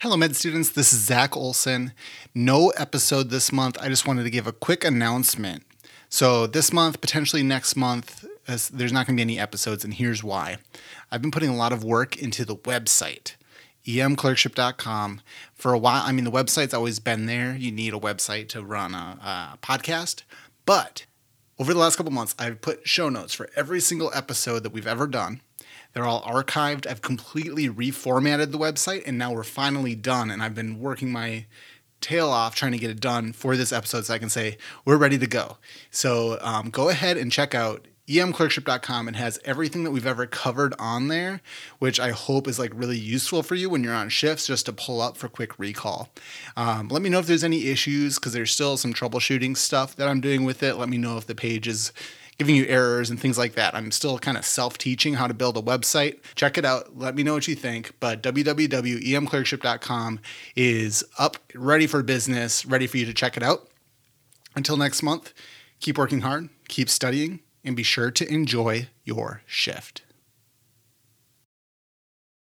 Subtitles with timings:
[0.00, 0.70] Hello, med students.
[0.70, 1.92] This is Zach Olson.
[2.32, 3.76] No episode this month.
[3.80, 5.64] I just wanted to give a quick announcement.
[6.08, 10.22] So, this month, potentially next month, there's not going to be any episodes, and here's
[10.22, 10.58] why.
[11.10, 13.34] I've been putting a lot of work into the website,
[13.84, 15.20] emclerkship.com.
[15.54, 17.56] For a while, I mean, the website's always been there.
[17.56, 20.22] You need a website to run a, a podcast.
[20.64, 21.06] But
[21.58, 24.86] over the last couple months, I've put show notes for every single episode that we've
[24.86, 25.40] ever done
[25.92, 26.86] they're all archived.
[26.86, 30.30] I've completely reformatted the website, and now we're finally done.
[30.30, 31.46] And I've been working my
[32.00, 34.96] tail off trying to get it done for this episode so I can say we're
[34.96, 35.58] ready to go.
[35.90, 39.08] So um, go ahead and check out emclerkship.com.
[39.08, 41.42] It has everything that we've ever covered on there,
[41.78, 44.72] which I hope is like really useful for you when you're on shifts just to
[44.72, 46.08] pull up for quick recall.
[46.56, 50.08] Um, let me know if there's any issues because there's still some troubleshooting stuff that
[50.08, 50.76] I'm doing with it.
[50.76, 51.92] Let me know if the page is
[52.38, 53.74] giving you errors and things like that.
[53.74, 56.18] I'm still kind of self teaching how to build a website.
[56.36, 56.96] Check it out.
[56.96, 57.92] Let me know what you think.
[58.00, 60.20] But www.emclerkship.com
[60.56, 63.68] is up, ready for business, ready for you to check it out.
[64.54, 65.34] Until next month,
[65.80, 70.02] keep working hard, keep studying, and be sure to enjoy your shift.